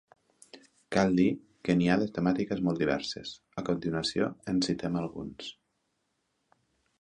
Cal 0.95 1.11
dir 1.19 1.25
que 1.67 1.75
n'hi 1.81 1.89
ha 1.91 1.97
de 2.03 2.07
temàtiques 2.15 2.63
molt 2.69 2.81
diverses, 2.85 3.35
a 3.63 3.65
continuació 3.69 4.31
en 4.55 4.63
citem 4.69 4.99
alguns. 5.03 5.53